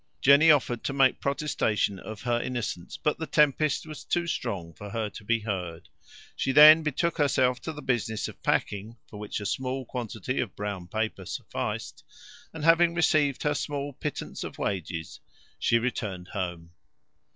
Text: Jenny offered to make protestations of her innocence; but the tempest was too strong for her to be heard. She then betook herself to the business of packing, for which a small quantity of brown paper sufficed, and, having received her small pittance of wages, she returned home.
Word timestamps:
Jenny 0.19 0.49
offered 0.49 0.83
to 0.85 0.93
make 0.93 1.19
protestations 1.21 1.99
of 1.99 2.23
her 2.23 2.41
innocence; 2.41 2.97
but 2.97 3.19
the 3.19 3.27
tempest 3.27 3.85
was 3.85 4.03
too 4.03 4.25
strong 4.25 4.73
for 4.73 4.89
her 4.89 5.11
to 5.11 5.23
be 5.23 5.41
heard. 5.41 5.89
She 6.35 6.51
then 6.51 6.81
betook 6.81 7.19
herself 7.19 7.61
to 7.61 7.71
the 7.71 7.83
business 7.83 8.27
of 8.27 8.41
packing, 8.41 8.97
for 9.07 9.19
which 9.19 9.39
a 9.39 9.45
small 9.45 9.85
quantity 9.85 10.39
of 10.39 10.55
brown 10.55 10.87
paper 10.87 11.25
sufficed, 11.27 12.03
and, 12.51 12.63
having 12.63 12.95
received 12.95 13.43
her 13.43 13.53
small 13.53 13.93
pittance 13.93 14.43
of 14.43 14.57
wages, 14.57 15.19
she 15.59 15.77
returned 15.77 16.29
home. 16.29 16.71